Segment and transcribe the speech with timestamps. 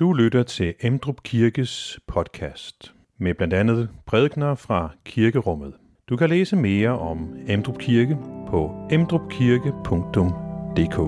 [0.00, 5.74] Du lytter til Emdrup Kirkes podcast med blandt andet prædikner fra kirkerummet.
[6.08, 10.98] Du kan læse mere om Emdrup Kirke på emdrupkirke.dk.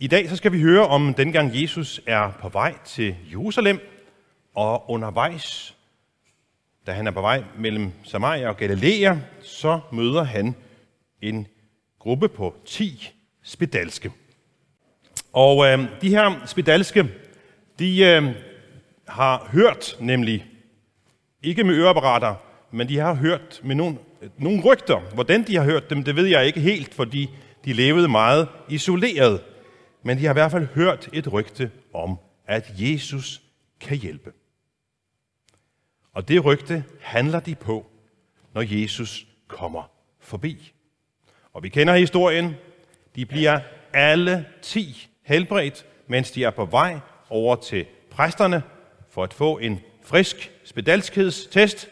[0.00, 3.80] I dag så skal vi høre om dengang Jesus er på vej til Jerusalem,
[4.54, 5.76] og undervejs,
[6.86, 10.54] da han er på vej mellem Samaria og Galilea, så møder han
[11.22, 11.46] en
[11.98, 13.10] gruppe på 10
[13.42, 14.12] spedalske.
[15.32, 17.08] Og øh, de her spedalske,
[17.78, 18.34] de øh,
[19.08, 20.46] har hørt nemlig,
[21.42, 22.34] ikke med øreapparater,
[22.70, 23.98] men de har hørt med nogle,
[24.38, 25.00] nogle rygter.
[25.14, 27.30] Hvordan de har hørt dem, det ved jeg ikke helt, fordi
[27.64, 29.40] de levede meget isoleret.
[30.02, 32.16] Men de har i hvert fald hørt et rygte om,
[32.46, 33.42] at Jesus
[33.80, 34.32] kan hjælpe.
[36.14, 37.86] Og det rygte handler de på,
[38.54, 40.72] når Jesus kommer forbi.
[41.52, 42.54] Og vi kender historien.
[43.16, 43.60] De bliver
[43.92, 46.98] alle ti helbredt, mens de er på vej
[47.30, 48.62] over til præsterne
[49.08, 51.88] for at få en frisk spedalskhedstest.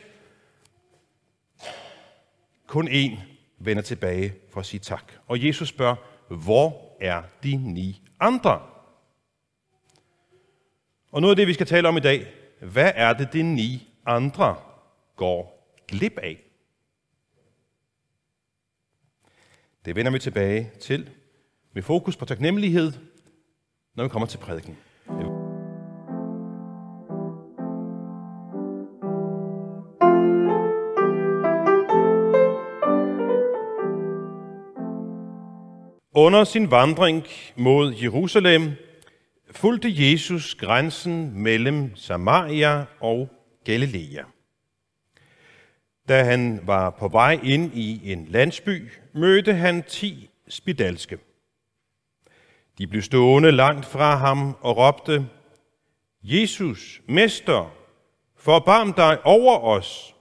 [2.66, 3.18] Kun en
[3.58, 5.12] vender tilbage for at sige tak.
[5.27, 5.96] Og Jesus spørger,
[6.34, 8.62] hvor er de ni andre?
[11.12, 12.27] Og noget af det, vi skal tale om i dag,
[12.61, 14.56] hvad er det, de ni andre
[15.17, 16.39] går glip af?
[19.84, 21.11] Det vender vi tilbage til
[21.72, 22.92] med fokus på taknemmelighed,
[23.95, 24.77] når vi kommer til prædiken.
[36.14, 37.25] Under sin vandring
[37.56, 38.73] mod Jerusalem
[39.50, 43.28] fulgte Jesus grænsen mellem Samaria og
[43.64, 44.24] Galilea.
[46.08, 51.18] Da han var på vej ind i en landsby, mødte han ti spidalske.
[52.78, 55.28] De blev stående langt fra ham og råbte,
[56.23, 57.74] Jesus, Mester,
[58.36, 60.14] forbarm dig over os.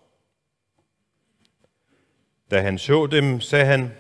[2.52, 3.92] Da han så dem, sagde han,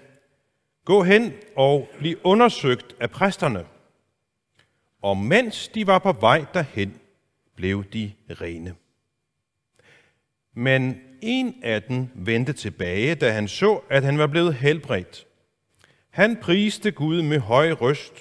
[0.85, 3.65] Gå hen og bliv undersøgt af præsterne.
[5.01, 7.01] Og mens de var på vej derhen,
[7.55, 8.75] blev de rene.
[10.53, 15.27] Men en af dem vendte tilbage, da han så, at han var blevet helbredt.
[16.09, 18.13] Han priste Gud med høj røst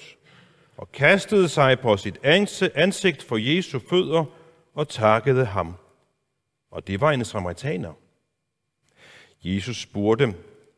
[0.77, 2.19] og kastede sig på sit
[2.75, 4.25] ansigt for Jesu fødder
[4.73, 5.75] og takkede ham.
[6.71, 7.93] Og det var en samaritaner.
[9.43, 10.35] Jesus spurgte,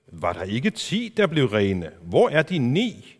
[0.08, 1.92] var der ikke ti, der blev rene?
[2.02, 3.20] Hvor er de ni?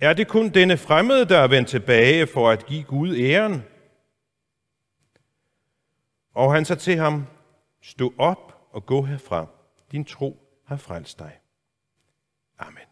[0.00, 3.62] Er det kun denne fremmede, der er vendt tilbage for at give Gud æren?
[6.34, 7.26] Og han sagde til ham,
[7.82, 9.46] stå op og gå herfra.
[9.92, 11.32] Din tro har frelst dig.
[12.58, 12.82] Amen.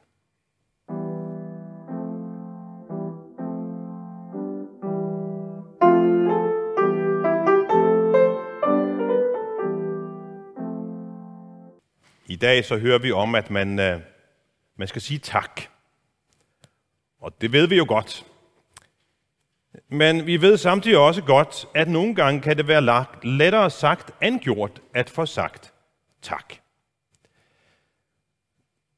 [12.29, 14.01] I dag så hører vi om, at man, øh,
[14.77, 15.61] man skal sige tak.
[17.19, 18.27] Og det ved vi jo godt.
[19.89, 24.23] Men vi ved samtidig også godt, at nogle gange kan det være lagt, lettere sagt
[24.23, 25.73] end gjort at få sagt
[26.23, 26.55] tak.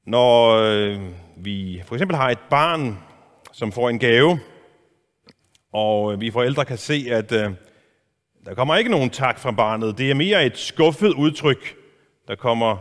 [0.06, 1.00] Når øh,
[1.36, 2.98] vi for eksempel har et barn,
[3.52, 4.38] som får en gave,
[5.72, 7.50] og øh, vi forældre kan se, at øh,
[8.44, 9.98] der kommer ikke nogen tak fra barnet.
[9.98, 11.76] Det er mere et skuffet udtryk,
[12.28, 12.76] der kommer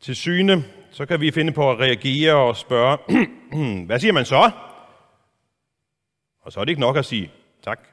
[0.00, 0.64] til syne.
[0.90, 2.98] Så kan vi finde på at reagere og spørge,
[3.86, 4.50] hvad siger man så?
[6.50, 7.88] Og så er det ikke nok at sige tak.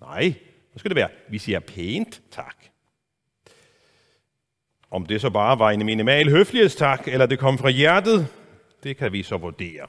[0.00, 0.34] Nej,
[0.72, 2.56] så skal det være, vi siger pænt tak.
[4.90, 8.28] Om det så bare var en minimal høflighedstak, eller det kom fra hjertet,
[8.82, 9.86] det kan vi så vurdere.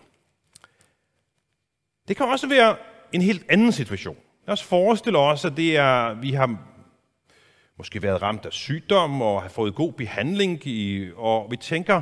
[2.08, 2.76] Det kan også være
[3.14, 4.18] en helt anden situation.
[4.48, 6.58] Lad os forestille os, at det er, vi har
[7.78, 10.62] måske været ramt af sygdom og har fået god behandling,
[11.16, 12.02] og vi tænker,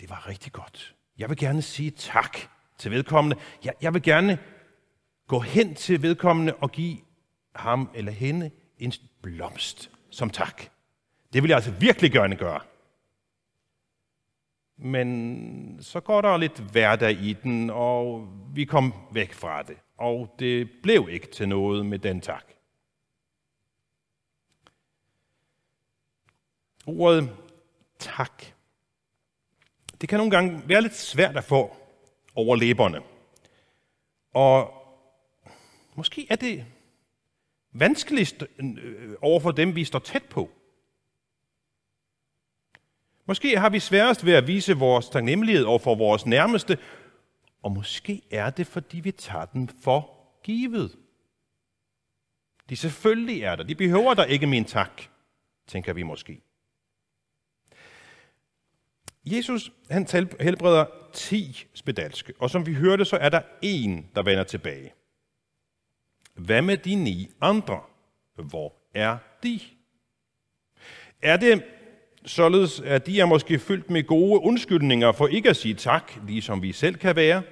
[0.00, 0.94] det var rigtig godt.
[1.18, 2.38] Jeg vil gerne sige tak
[2.78, 3.36] til vedkommende.
[3.64, 4.38] Jeg, jeg vil gerne
[5.30, 6.98] gå hen til vedkommende og give
[7.54, 8.92] ham eller hende en
[9.22, 10.62] blomst som tak.
[11.32, 12.60] Det vil jeg altså virkelig gerne gøre.
[14.76, 19.76] Men så går der lidt hverdag i den, og vi kom væk fra det.
[19.96, 22.44] Og det blev ikke til noget med den tak.
[26.86, 27.36] Ordet
[27.98, 28.44] tak.
[30.00, 31.76] Det kan nogle gange være lidt svært at få
[32.34, 33.00] over læberne.
[34.34, 34.79] Og
[36.00, 36.66] måske er det
[37.72, 40.50] vanskeligst øh, øh, over for dem, vi står tæt på.
[43.26, 46.78] Måske har vi sværest ved at vise vores taknemmelighed over for vores nærmeste,
[47.62, 50.10] og måske er det, fordi vi tager dem for
[50.42, 50.96] givet.
[52.68, 53.64] De selvfølgelig er der.
[53.64, 55.02] De behøver der ikke min tak,
[55.66, 56.42] tænker vi måske.
[59.24, 60.06] Jesus han
[60.40, 64.92] helbreder 10 spedalske, og som vi hørte, så er der en, der vender tilbage.
[66.44, 67.80] Hvad med de ni andre?
[68.36, 69.60] Hvor er de?
[71.22, 71.62] Er det
[72.24, 76.62] således, at de er måske fyldt med gode undskyldninger for ikke at sige tak, ligesom
[76.62, 77.42] vi selv kan være?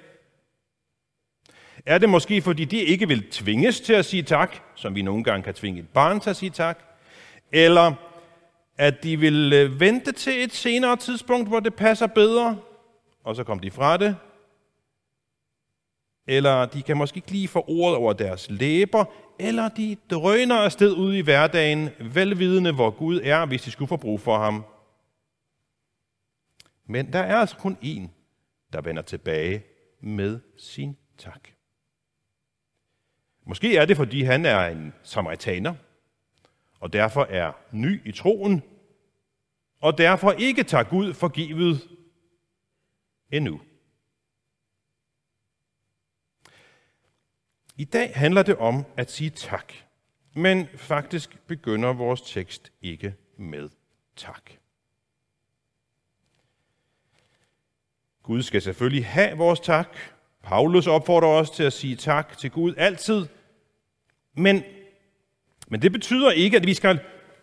[1.86, 5.24] Er det måske, fordi de ikke vil tvinges til at sige tak, som vi nogle
[5.24, 6.78] gange kan tvinge et barn til at sige tak?
[7.52, 7.92] Eller
[8.78, 12.58] at de vil øh, vente til et senere tidspunkt, hvor det passer bedre,
[13.24, 14.16] og så kom de fra det?
[16.28, 19.04] Eller de kan måske ikke lige få ordet over deres læber,
[19.38, 23.96] eller de drøner afsted ud i hverdagen, velvidende hvor Gud er, hvis de skulle få
[23.96, 24.64] brug for ham.
[26.86, 28.08] Men der er altså kun én,
[28.72, 29.64] der vender tilbage
[30.00, 31.48] med sin tak.
[33.46, 35.74] Måske er det, fordi han er en samaritaner,
[36.80, 38.62] og derfor er ny i troen,
[39.80, 41.88] og derfor ikke tager Gud forgivet
[43.32, 43.60] endnu.
[47.78, 49.72] I dag handler det om at sige tak,
[50.34, 53.68] men faktisk begynder vores tekst ikke med
[54.16, 54.50] tak.
[58.22, 59.96] Gud skal selvfølgelig have vores tak.
[60.42, 63.26] Paulus opfordrer os til at sige tak til Gud altid.
[64.34, 64.62] Men,
[65.68, 67.00] men det betyder ikke, at vi skal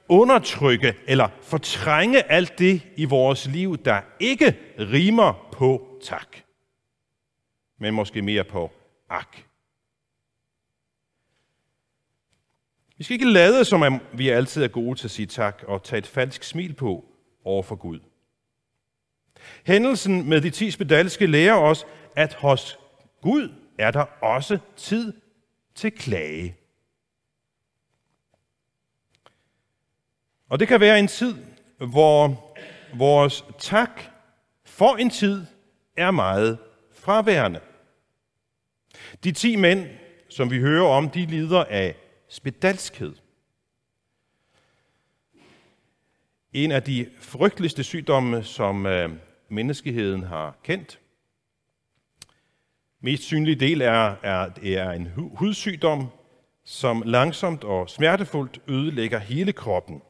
[0.09, 6.37] undertrykke eller fortrænge alt det i vores liv, der ikke rimer på tak,
[7.79, 8.71] men måske mere på
[9.09, 9.37] ak.
[12.97, 15.83] Vi skal ikke lade, som om vi altid er gode til at sige tak og
[15.83, 17.05] tage et falsk smil på
[17.43, 17.99] over for Gud.
[19.65, 22.79] Hændelsen med de ti spedalske lærer os, at hos
[23.21, 25.13] Gud er der også tid
[25.75, 26.57] til klage.
[30.49, 31.35] Og det kan være en tid,
[31.77, 32.47] hvor
[32.93, 34.01] vores tak
[34.65, 35.45] for en tid
[35.97, 36.57] er meget
[36.91, 37.59] fraværende.
[39.23, 39.87] De ti mænd,
[40.29, 41.95] som vi hører om, de lider af
[42.35, 43.13] spedalskhed.
[46.53, 49.09] En af de frygteligste sygdomme, som øh,
[49.49, 50.99] menneskeheden har kendt.
[53.01, 56.07] Mest synlig del er, er, er en hudsygdom,
[56.63, 60.01] som langsomt og smertefuldt ødelægger hele kroppen.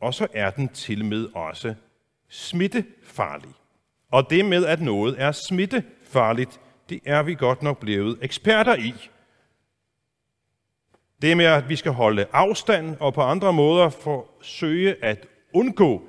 [0.00, 1.74] Og så er den til med også
[2.28, 3.54] smittefarlig.
[4.10, 8.94] Og det med, at noget er smittefarligt, det er vi godt nok blevet eksperter i
[11.22, 16.02] det med, at vi skal holde afstand og på andre måder forsøge at undgå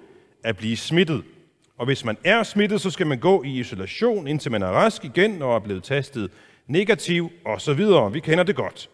[0.43, 1.23] at blive smittet.
[1.77, 5.05] Og hvis man er smittet, så skal man gå i isolation, indtil man er rask
[5.05, 6.31] igen og er blevet testet
[6.67, 7.79] negativ osv.
[8.13, 8.89] Vi kender det godt.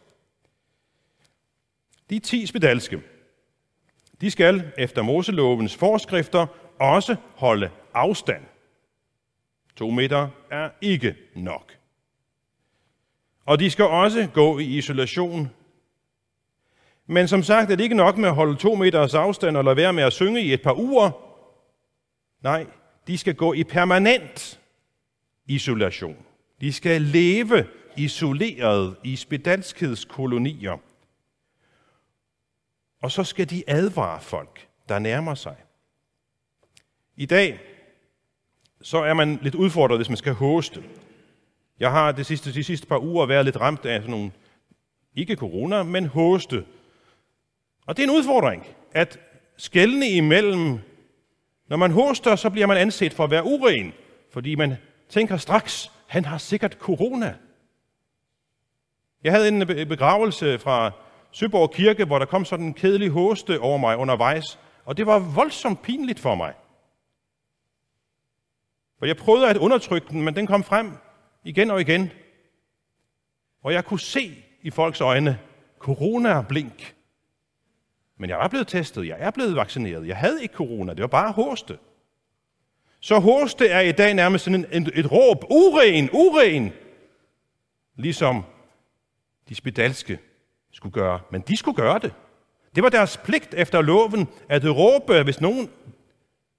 [2.10, 3.02] De 10 spedalske,
[4.22, 6.48] de skal efter Moselovens forskrifter
[6.80, 8.44] også holde afstand.
[9.76, 11.74] To meter er ikke nok.
[13.46, 15.50] Og de skal også gå i isolation
[17.08, 19.76] men som sagt er det ikke nok med at holde to meters afstand og lade
[19.76, 21.12] være med at synge i et par uger.
[22.44, 22.66] Nej,
[23.08, 24.60] de skal gå i permanent
[25.46, 26.18] isolation.
[26.62, 27.66] De skal leve
[27.98, 30.78] isoleret i spedalskhedskolonier.
[33.02, 35.56] Og så skal de advare folk, der nærmer sig.
[37.16, 37.60] I dag
[38.82, 40.84] så er man lidt udfordret, hvis man skal hoste.
[41.80, 44.32] Jeg har de sidste, de sidste par uger været lidt ramt af sådan nogle,
[45.16, 46.66] ikke corona, men hoste
[47.88, 49.20] og det er en udfordring, at
[49.58, 50.80] skældne imellem,
[51.68, 53.94] når man hoster, så bliver man anset for at være uren,
[54.34, 54.76] fordi man
[55.10, 57.36] tænker straks, han har sikkert corona.
[59.24, 60.92] Jeg havde en begravelse fra
[61.32, 65.20] Søborg Kirke, hvor der kom sådan en kedelig hoste over mig undervejs, og det var
[65.20, 66.54] voldsomt pinligt for mig.
[69.00, 70.92] For jeg prøvede at undertrykke den, men den kom frem
[71.44, 72.12] igen og igen.
[73.64, 75.40] Og jeg kunne se i folks øjne,
[75.80, 76.97] corona blink.
[78.18, 81.08] Men jeg var blevet testet, jeg er blevet vaccineret, jeg havde ikke corona, det var
[81.08, 81.78] bare hoste.
[83.00, 86.72] Så hoste er i dag nærmest sådan en, et råb, uren, uren,
[87.96, 88.44] ligesom
[89.50, 90.20] de spedalske
[90.72, 91.20] skulle gøre.
[91.32, 92.14] Men de skulle gøre det.
[92.76, 95.70] Det var deres pligt efter loven at råbe, hvis nogen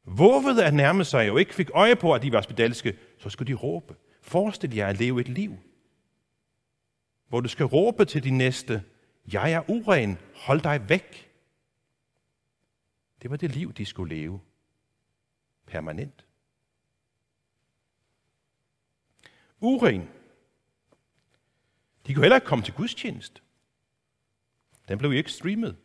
[0.04, 3.52] vågede at nærme sig og ikke fik øje på, at de var spedalske, så skulle
[3.52, 3.94] de råbe.
[4.22, 5.56] Forestil jer at leve et liv,
[7.28, 8.82] hvor du skal råbe til din næste,
[9.32, 11.27] Jeg er uren, hold dig væk.
[13.22, 14.40] Det var det liv, de skulle leve.
[15.66, 16.26] Permanent.
[19.60, 20.08] Uren.
[22.06, 23.40] De kunne heller ikke komme til gudstjeneste.
[24.88, 25.76] Den blev ikke streamet.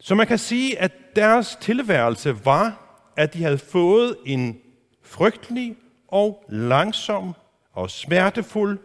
[0.00, 4.62] Så man kan sige, at deres tilværelse var, at de havde fået en
[5.02, 5.76] frygtelig
[6.08, 7.34] og langsom
[7.72, 8.78] og smertefuld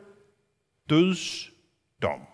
[0.89, 2.26] dødsdom.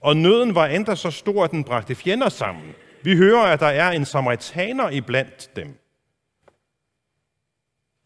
[0.00, 2.74] Og nøden var endda så stor, at den bragte fjender sammen.
[3.02, 5.78] Vi hører, at der er en samaritaner iblandt dem.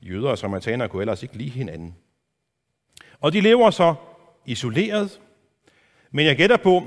[0.03, 1.97] Jøder og samaritaner kunne ellers ikke lide hinanden.
[3.21, 3.95] Og de lever så
[4.47, 5.21] isoleret.
[6.11, 6.83] Men jeg gætter på,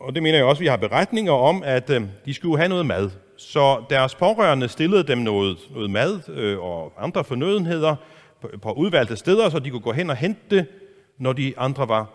[0.00, 2.86] og det mener jeg også, vi har beretninger om, at øh, de skulle have noget
[2.86, 3.10] mad.
[3.36, 7.96] Så deres pårørende stillede dem noget, noget mad øh, og andre fornødenheder
[8.40, 10.66] på, på udvalgte steder, så de kunne gå hen og hente det,
[11.18, 12.06] når de andre var,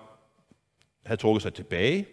[1.05, 2.05] havde trukket sig tilbage.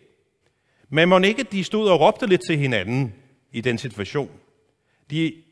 [0.91, 3.15] Men må ikke de stod og råbte lidt til hinanden
[3.53, 4.41] i den situation.
[5.11, 5.43] De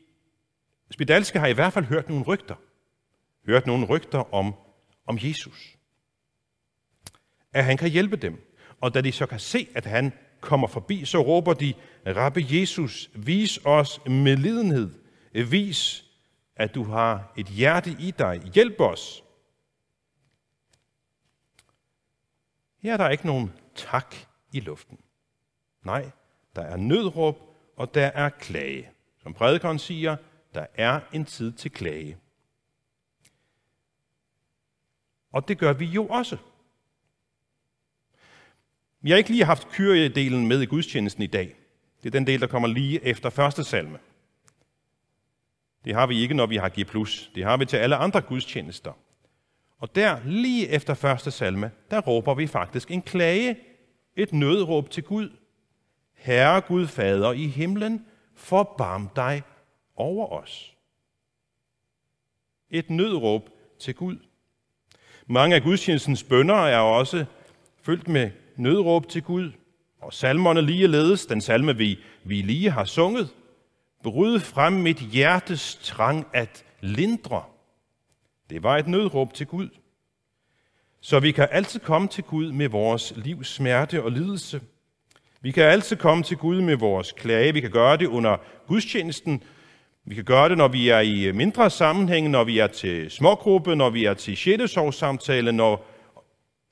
[0.91, 2.55] spedalske har i hvert fald hørt nogle rygter.
[3.45, 4.53] Hørt nogle rygter om,
[5.05, 5.77] om Jesus.
[7.53, 8.55] At han kan hjælpe dem.
[8.81, 11.73] Og da de så kan se, at han kommer forbi, så råber de,
[12.07, 14.89] Rabbe Jesus, vis os medlidenhed.
[15.33, 16.05] Vis,
[16.55, 18.41] at du har et hjerte i dig.
[18.53, 19.23] Hjælp os.
[22.81, 24.15] Her er der ikke nogen tak
[24.51, 24.99] i luften.
[25.83, 26.11] Nej,
[26.55, 27.37] der er nødråb,
[27.75, 28.89] og der er klage.
[29.23, 30.15] Som prædikeren siger,
[30.53, 32.17] der er en tid til klage.
[35.31, 36.37] Og det gør vi jo også.
[39.01, 41.55] Vi har ikke lige haft kyriedelen med i gudstjenesten i dag.
[42.03, 43.99] Det er den del, der kommer lige efter første salme.
[45.85, 46.75] Det har vi ikke, når vi har G+.
[47.35, 48.93] Det har vi til alle andre gudstjenester.
[49.77, 53.59] Og der, lige efter første salme, der råber vi faktisk en klage,
[54.15, 55.29] et nødråb til Gud.
[56.19, 59.43] Herre Gud Fader i himlen, forbarm dig
[59.95, 60.75] over os.
[62.69, 63.49] Et nødråb
[63.79, 64.17] til Gud.
[65.27, 67.25] Mange af gudstjenestens bønder er også
[67.81, 69.51] fyldt med nødråb til Gud,
[70.01, 73.29] og salmerne ligeledes, den salme vi, vi lige har sunget,
[74.03, 77.43] bryd frem mit hjertes trang at lindre.
[78.49, 79.69] Det var et nødråb til Gud.
[81.01, 84.61] Så vi kan altid komme til Gud med vores livs smerte og lidelse.
[85.41, 87.53] Vi kan altid komme til Gud med vores klage.
[87.53, 89.43] Vi kan gøre det under gudstjenesten.
[90.05, 93.75] Vi kan gøre det, når vi er i mindre sammenhæng, når vi er til smågruppe,
[93.75, 95.85] når vi er til sjældesovssamtale, når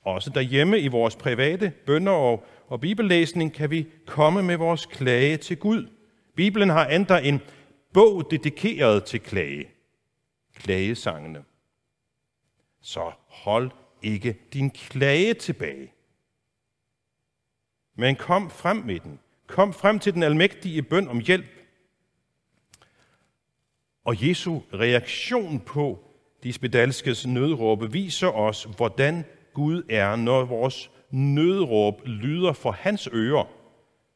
[0.04, 5.36] også derhjemme i vores private bønder og, og bibellæsning kan vi komme med vores klage
[5.36, 5.88] til Gud.
[6.36, 7.40] Bibelen har endda en
[7.92, 9.68] bog dedikeret til klage.
[10.56, 11.44] Klagesangene.
[12.82, 13.70] Så hold
[14.02, 15.92] ikke din klage tilbage.
[17.98, 19.20] Men kom frem med den.
[19.46, 21.46] Kom frem til den almægtige bøn om hjælp.
[24.04, 26.04] Og Jesu reaktion på
[26.42, 29.24] de spedalskes nødråbe viser os, hvordan
[29.54, 33.44] Gud er, når vores nødråb lyder for hans ører,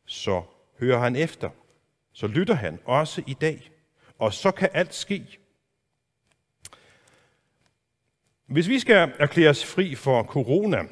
[0.06, 0.42] så
[0.80, 1.50] hører han efter.
[2.12, 3.70] Så lytter han også i dag.
[4.18, 5.38] Og så kan alt ske.
[8.46, 10.82] Hvis vi skal erklæres fri for corona,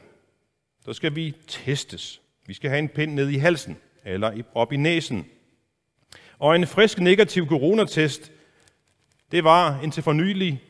[0.84, 2.20] så skal vi testes.
[2.50, 5.26] Vi skal have en pind ned i halsen eller op i næsen.
[6.38, 8.32] Og en frisk negativ coronatest,
[9.32, 10.62] det var indtil for nylig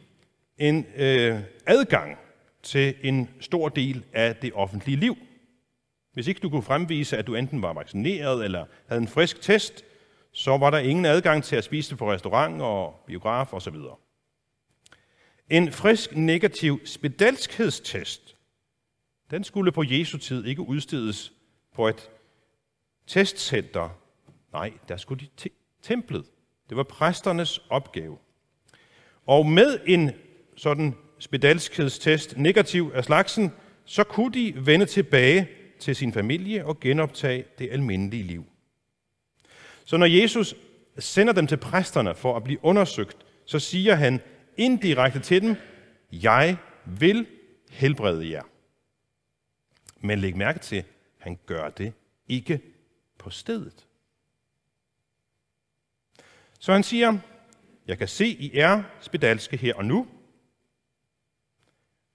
[0.58, 2.18] en øh, adgang
[2.62, 5.16] til en stor del af det offentlige liv.
[6.12, 9.84] Hvis ikke du kunne fremvise, at du enten var vaccineret eller havde en frisk test,
[10.32, 13.76] så var der ingen adgang til at spise på restaurant og biograf osv.
[15.50, 18.36] En frisk negativ spedalskhedstest,
[19.30, 21.32] den skulle på Jesu tid ikke udstedes
[21.74, 22.10] på et
[23.06, 23.98] testcenter.
[24.52, 25.50] Nej, der skulle de til
[25.82, 26.24] templet.
[26.68, 28.18] Det var præsternes opgave.
[29.26, 30.10] Og med en
[30.56, 33.52] sådan spedalskhedstest negativ af slagsen,
[33.84, 35.48] så kunne de vende tilbage
[35.80, 38.44] til sin familie og genoptage det almindelige liv.
[39.84, 40.54] Så når Jesus
[40.98, 44.20] sender dem til præsterne for at blive undersøgt, så siger han
[44.56, 45.56] indirekte til dem,
[46.12, 47.26] jeg vil
[47.70, 48.42] helbrede jer.
[50.00, 50.84] Men læg mærke til,
[51.20, 51.92] han gør det
[52.28, 52.60] ikke
[53.18, 53.86] på stedet.
[56.58, 57.18] Så han siger,
[57.86, 60.06] jeg kan se, I er spedalske her og nu,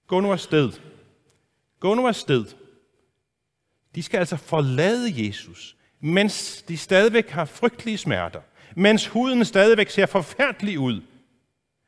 [0.07, 0.71] Gå nu afsted.
[1.79, 2.45] Gå nu afsted.
[3.95, 8.41] De skal altså forlade Jesus, mens de stadigvæk har frygtelige smerter,
[8.75, 11.01] mens huden stadigvæk ser forfærdelig ud,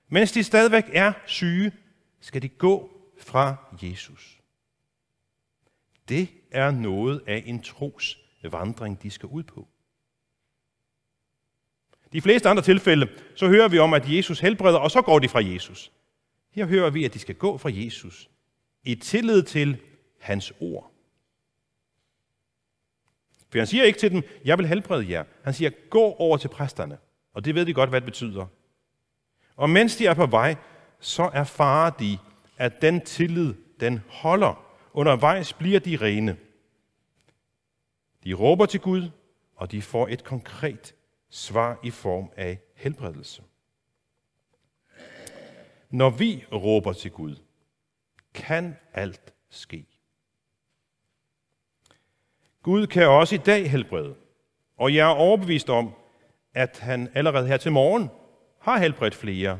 [0.09, 1.71] mens de stadigvæk er syge,
[2.21, 4.36] skal de gå fra Jesus.
[6.09, 9.67] Det er noget af en tros vandring, de skal ud på.
[12.13, 15.29] De fleste andre tilfælde, så hører vi om, at Jesus helbreder, og så går de
[15.29, 15.91] fra Jesus.
[16.51, 18.29] Her hører vi, at de skal gå fra Jesus
[18.83, 19.77] i tillid til
[20.19, 20.91] hans ord.
[23.51, 25.23] For han siger ikke til dem, jeg vil helbrede jer.
[25.43, 26.97] Han siger, gå over til præsterne.
[27.33, 28.45] Og det ved de godt, hvad det betyder.
[29.55, 30.55] Og mens de er på vej,
[30.99, 32.17] så erfarer de,
[32.57, 34.66] at den tillid, den holder.
[34.97, 36.37] Undervejs bliver de rene.
[38.23, 39.09] De råber til Gud,
[39.55, 40.95] og de får et konkret
[41.29, 43.43] svar i form af helbredelse.
[45.89, 47.35] Når vi råber til Gud,
[48.33, 49.85] kan alt ske.
[52.63, 54.15] Gud kan også i dag helbrede,
[54.77, 55.93] og jeg er overbevist om,
[56.53, 58.09] at han allerede her til morgen
[58.59, 59.59] har helbredt flere,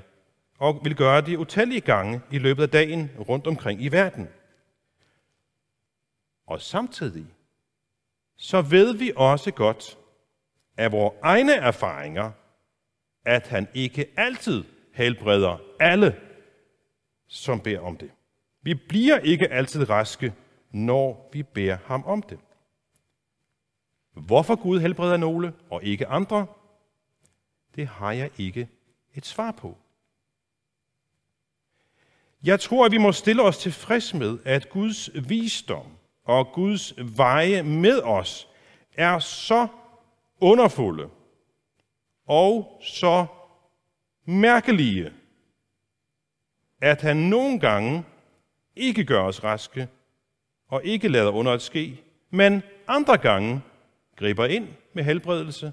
[0.60, 4.30] og vil gøre det utallige gange i løbet af dagen rundt omkring i verden.
[6.48, 7.26] Og samtidig
[8.36, 9.98] så ved vi også godt
[10.78, 12.32] af vores egne erfaringer,
[13.26, 14.64] at han ikke altid
[14.94, 16.22] helbreder alle,
[17.28, 18.12] som beder om det.
[18.62, 20.34] Vi bliver ikke altid raske,
[20.72, 22.40] når vi beder ham om det.
[24.14, 26.48] Hvorfor Gud helbreder nogle og ikke andre,
[27.76, 28.70] det har jeg ikke
[29.14, 29.78] et svar på.
[32.44, 35.97] Jeg tror, at vi må stille os tilfreds med, at Guds visdom
[36.28, 38.48] og Guds veje med os
[38.94, 39.68] er så
[40.40, 41.10] underfulde
[42.26, 43.26] og så
[44.26, 45.14] mærkelige,
[46.82, 48.06] at han nogle gange
[48.76, 49.88] ikke gør os raske
[50.68, 53.62] og ikke lader under at ske, men andre gange
[54.16, 55.72] griber ind med helbredelse.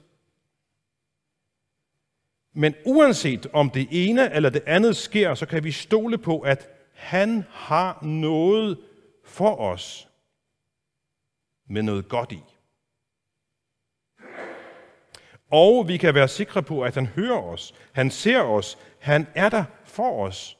[2.52, 6.68] Men uanset om det ene eller det andet sker, så kan vi stole på, at
[6.92, 8.78] han har noget
[9.25, 10.08] for os
[11.68, 12.42] med noget godt i.
[15.50, 19.49] Og vi kan være sikre på, at han hører os, han ser os, han er
[19.49, 20.58] der for os.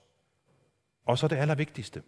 [1.07, 2.03] Og så det allervigtigste.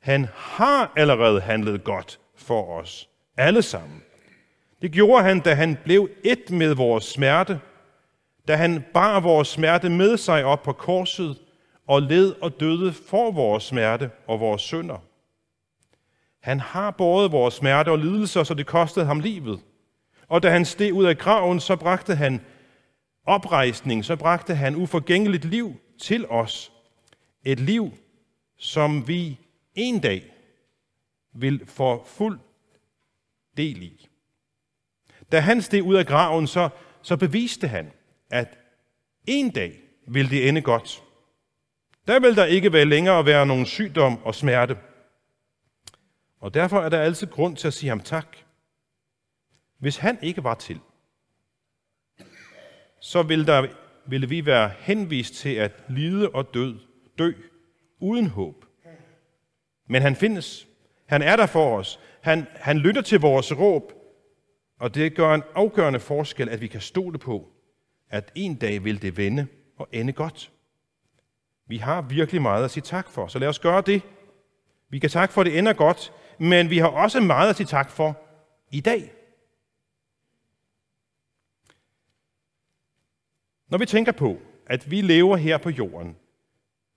[0.00, 4.02] Han har allerede handlet godt for os, alle sammen.
[4.82, 7.60] Det gjorde han, da han blev et med vores smerte,
[8.48, 11.38] da han bar vores smerte med sig op på korset
[11.86, 14.98] og led og døde for vores smerte og vores synder.
[16.48, 19.60] Han har båret vores smerte og lidelser, så det kostede ham livet.
[20.28, 22.40] Og da han steg ud af graven, så bragte han
[23.26, 26.72] oprejsning, så bragte han uforgængeligt liv til os.
[27.44, 27.92] Et liv,
[28.58, 29.38] som vi
[29.74, 30.32] en dag
[31.34, 32.38] vil få fuld
[33.56, 34.08] del i.
[35.32, 36.68] Da han steg ud af graven, så,
[37.02, 37.92] så beviste han,
[38.30, 38.58] at
[39.26, 39.72] en dag
[40.06, 41.02] vil det ende godt.
[42.06, 44.76] Der vil der ikke være længere være nogen sygdom og smerte.
[46.40, 48.36] Og derfor er der altid grund til at sige ham tak.
[49.78, 50.80] Hvis han ikke var til,
[53.00, 53.66] så ville, der,
[54.06, 56.78] ville vi være henvist til at lide og død,
[57.18, 57.32] dø
[58.00, 58.64] uden håb.
[59.86, 60.66] Men han findes.
[61.06, 62.00] Han er der for os.
[62.20, 63.92] Han, han lytter til vores råb,
[64.78, 67.48] og det gør en afgørende forskel, at vi kan stole på,
[68.10, 69.46] at en dag vil det vende
[69.76, 70.52] og ende godt.
[71.66, 74.02] Vi har virkelig meget at sige tak for, så lad os gøre det.
[74.88, 77.66] Vi kan takke for, at det ender godt, men vi har også meget at sige
[77.66, 78.16] tak for
[78.70, 79.12] i dag.
[83.68, 86.16] Når vi tænker på, at vi lever her på jorden,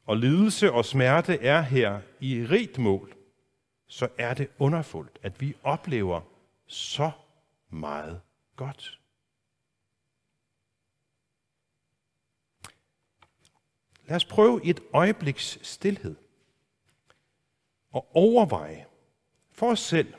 [0.06, 3.16] og lidelse og smerte er her i rigt mål,
[3.88, 6.22] så er det underfuldt, at vi oplever
[6.68, 7.12] så
[7.70, 8.22] meget
[8.56, 9.00] godt.
[14.06, 16.16] Lad os prøve et øjebliks stillhed
[17.92, 18.86] og overveje
[19.62, 20.14] for os selv,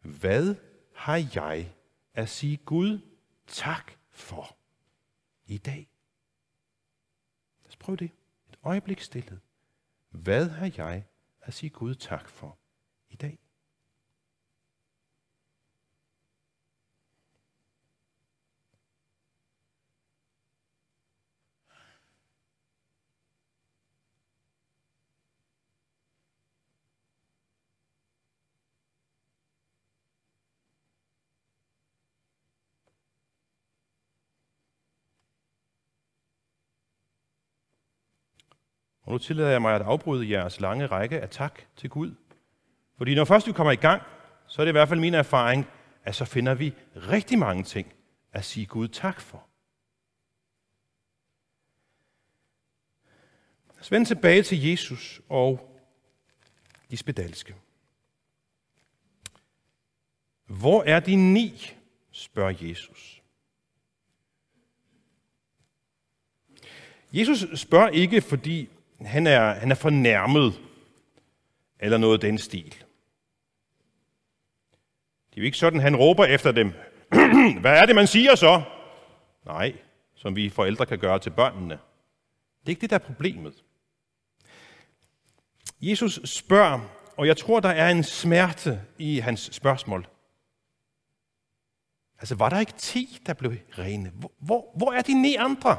[0.00, 0.54] hvad
[0.94, 1.74] har jeg
[2.14, 3.00] at sige Gud
[3.46, 4.56] tak for
[5.46, 5.88] i dag?
[7.62, 8.10] Lad os prøve det.
[8.48, 9.40] Et øjeblik stillet.
[10.10, 11.04] Hvad har jeg
[11.40, 12.58] at sige Gud tak for
[13.08, 13.38] i dag?
[39.06, 42.14] Og nu tillader jeg mig at afbryde jeres lange række af tak til Gud.
[42.96, 44.02] Fordi når først vi kommer i gang,
[44.46, 45.66] så er det i hvert fald min erfaring,
[46.04, 47.92] at så finder vi rigtig mange ting
[48.32, 49.46] at sige Gud tak for.
[53.74, 55.80] Lad os vende tilbage til Jesus og
[56.90, 57.54] de spedalske.
[60.46, 61.72] Hvor er de ni?
[62.10, 63.22] spørger Jesus.
[67.12, 68.68] Jesus spørger ikke, fordi
[69.04, 70.60] han er, han er fornærmet,
[71.80, 72.74] eller noget den stil.
[75.30, 76.72] Det er jo ikke sådan, han råber efter dem.
[77.60, 78.62] Hvad er det, man siger så?
[79.46, 79.72] Nej,
[80.14, 81.74] som vi forældre kan gøre til børnene.
[82.60, 83.54] Det er ikke det, der er problemet.
[85.80, 86.80] Jesus spørger,
[87.16, 90.06] og jeg tror, der er en smerte i hans spørgsmål.
[92.18, 94.10] Altså, var der ikke ti, der blev rene?
[94.14, 95.78] Hvor, hvor, hvor er de ni andre?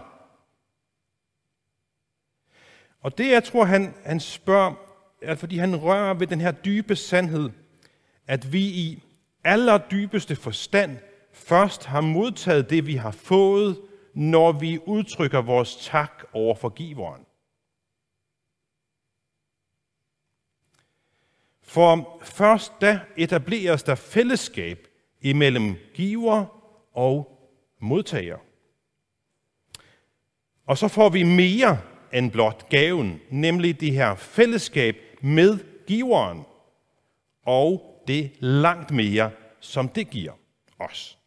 [3.02, 4.74] Og det, jeg tror, han, han spørger,
[5.22, 7.50] er, fordi han rører ved den her dybe sandhed,
[8.28, 9.04] at vi i
[9.44, 10.98] allerdybeste forstand
[11.34, 13.82] først har modtaget det, vi har fået,
[14.14, 17.22] når vi udtrykker vores tak over forgiveren.
[21.64, 24.88] For først da etableres der fællesskab
[25.22, 26.46] imellem giver
[26.94, 27.40] og
[27.80, 28.38] modtager.
[30.66, 31.82] Og så får vi mere
[32.14, 36.44] end blot gaven, nemlig det her fællesskab med giveren,
[37.46, 40.34] og det langt mere, som det giver
[40.80, 41.18] os.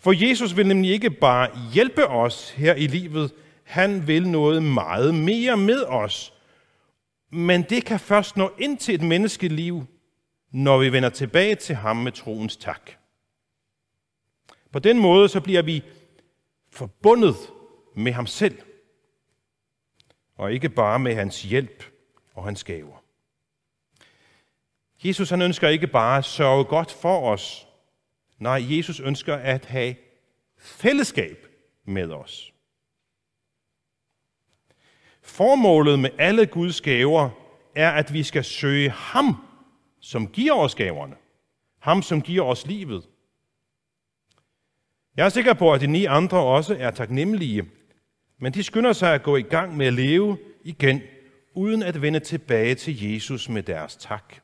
[0.00, 5.14] For Jesus vil nemlig ikke bare hjælpe os her i livet, han vil noget meget
[5.14, 6.32] mere med os.
[7.30, 9.84] Men det kan først nå ind til et menneskeliv,
[10.50, 12.90] når vi vender tilbage til ham med troens tak.
[14.72, 15.82] På den måde så bliver vi
[16.72, 17.36] forbundet
[17.94, 18.58] med ham selv,
[20.36, 21.84] og ikke bare med hans hjælp
[22.34, 23.02] og hans gaver.
[25.04, 27.68] Jesus han ønsker ikke bare at sørge godt for os.
[28.38, 29.94] Nej, Jesus ønsker at have
[30.58, 31.46] fællesskab
[31.84, 32.52] med os.
[35.22, 37.30] Formålet med alle Guds gaver
[37.74, 39.46] er, at vi skal søge ham,
[40.00, 41.16] som giver os gaverne.
[41.78, 43.08] Ham, som giver os livet.
[45.16, 47.70] Jeg er sikker på, at de ni andre også er taknemmelige,
[48.38, 51.02] men de skynder sig at gå i gang med at leve igen,
[51.54, 54.34] uden at vende tilbage til Jesus med deres tak.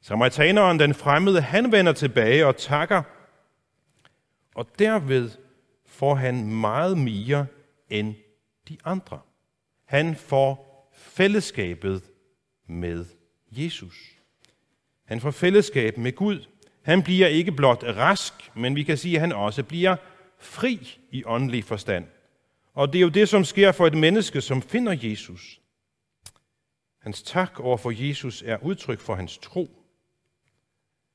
[0.00, 3.02] Samaritaneren, den fremmede, han vender tilbage og takker,
[4.54, 5.30] og derved
[5.86, 7.46] får han meget mere
[7.90, 8.14] end
[8.68, 9.20] de andre.
[9.84, 12.02] Han får fællesskabet
[12.66, 13.04] med
[13.50, 13.96] Jesus.
[15.04, 16.44] Han får fællesskab med Gud.
[16.82, 19.96] Han bliver ikke blot rask, men vi kan sige, at han også bliver
[20.38, 22.06] fri i åndelig forstand.
[22.74, 25.60] Og det er jo det, som sker for et menneske, som finder Jesus.
[27.00, 29.70] Hans tak over for Jesus er udtryk for hans tro.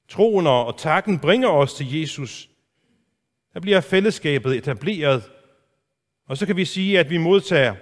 [0.10, 2.50] Troen og takken bringer os til Jesus.
[3.54, 5.24] Der bliver fællesskabet etableret,
[6.28, 7.76] og så kan vi sige, at vi modtager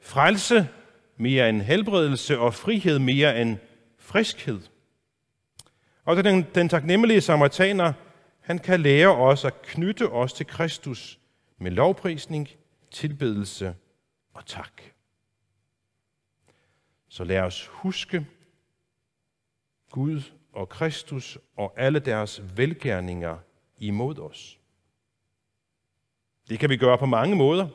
[0.00, 0.68] frelse
[1.16, 3.56] mere end helbredelse og frihed mere end
[3.98, 4.60] friskhed.
[6.04, 7.92] Og den, den taknemmelige samaritaner,
[8.40, 11.18] han kan lære os at knytte os til Kristus
[11.58, 12.48] med lovprisning,
[12.90, 13.76] tilbedelse
[14.34, 14.82] og tak.
[17.08, 18.26] Så lad os huske
[19.90, 20.22] Gud
[20.52, 23.38] og Kristus og alle deres velgærninger
[23.78, 24.58] imod os.
[26.48, 27.68] Det kan vi gøre på mange måder.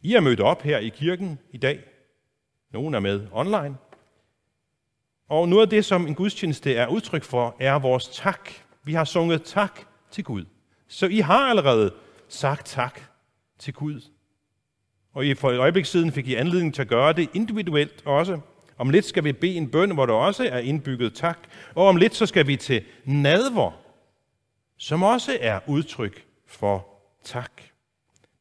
[0.00, 1.84] I er mødt op her i kirken i dag.
[2.70, 3.76] Nogle er med online.
[5.28, 8.50] Og noget af det, som en gudstjeneste er udtryk for, er vores tak.
[8.82, 9.80] Vi har sunget tak
[10.10, 10.44] til Gud.
[10.88, 11.94] Så I har allerede
[12.28, 13.13] sagt tak
[13.64, 14.00] til Gud.
[15.12, 18.40] Og for et øjeblik siden fik I anledning til at gøre det individuelt også.
[18.78, 21.38] Om lidt skal vi bede en bøn, hvor der også er indbygget tak.
[21.74, 23.70] Og om lidt så skal vi til nadver,
[24.76, 26.86] som også er udtryk for
[27.24, 27.52] tak.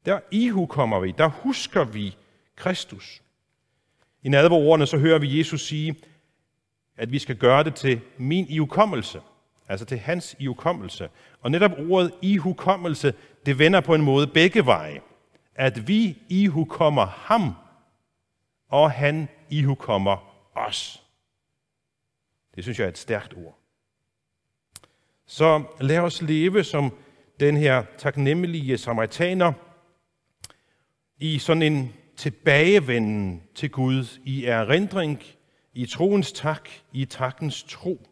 [0.06, 2.16] Der ihu kommer vi, der husker vi
[2.56, 3.22] Kristus.
[4.24, 5.96] I nadverordene så hører vi Jesus sige,
[6.98, 9.22] at vi skal gøre det til min ihukommelse,
[9.68, 11.10] altså til hans ihukommelse.
[11.42, 13.14] Og netop ordet ihukommelse,
[13.46, 15.02] det vender på en måde begge veje.
[15.56, 17.54] At vi ihukommer ham,
[18.70, 21.04] og han ihukommer os.
[22.56, 23.58] Det synes jeg er et stærkt ord.
[25.26, 26.98] Så lad os leve som
[27.40, 29.54] den her taknemmelige samaritaner
[31.18, 35.24] i sådan en tilbagevenden til Gud i erindring
[35.74, 38.08] i troens tak, i takkens tro,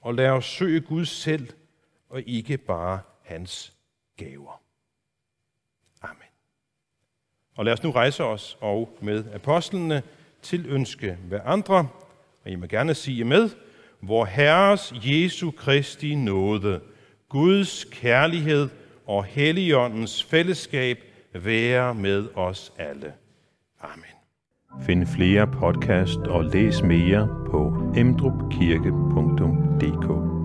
[0.00, 1.48] og lad os søge Gud selv,
[2.08, 3.74] og ikke bare hans
[4.16, 4.65] gaver.
[7.56, 10.02] Og lad os nu rejse os og med apostlene
[10.42, 11.88] til ønske hver andre,
[12.44, 13.50] og I må gerne sige med,
[14.00, 16.80] hvor Herres Jesu Kristi nåde,
[17.28, 18.68] Guds kærlighed
[19.06, 20.98] og Helligåndens fællesskab
[21.32, 23.12] være med os alle.
[23.80, 24.04] Amen.
[24.86, 30.35] Find flere podcast og læs mere på emdrupkirke.dk